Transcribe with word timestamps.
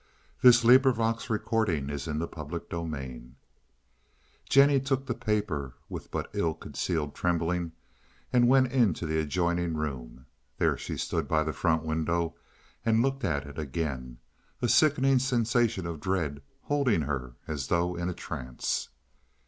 "He 0.41 0.49
died 0.49 0.55
at 0.55 0.61
ten 0.81 0.91
o'clock 0.93 1.19
this 1.19 1.51
morning." 1.51 1.85
CHAPTER 1.95 2.97
IX 2.97 3.25
Jennie 4.49 4.79
took 4.79 5.05
the 5.05 5.13
paper 5.13 5.75
with 5.89 6.09
but 6.09 6.31
ill 6.33 6.55
concealed 6.55 7.13
trembling 7.13 7.73
and 8.33 8.47
went 8.47 8.71
into 8.71 9.05
the 9.05 9.19
adjoining 9.19 9.75
room. 9.75 10.25
There 10.57 10.75
she 10.75 10.97
stood 10.97 11.27
by 11.27 11.43
the 11.43 11.53
front 11.53 11.83
window 11.83 12.33
and 12.83 13.03
looked 13.03 13.23
at 13.23 13.45
it 13.45 13.59
again, 13.59 14.17
a 14.59 14.67
sickening 14.67 15.19
sensation 15.19 15.85
of 15.85 15.99
dread 15.99 16.41
holding 16.63 17.01
her 17.03 17.35
as 17.47 17.67
though 17.67 17.95
in 17.95 18.09
a 18.09 18.13
trance. 18.15 18.89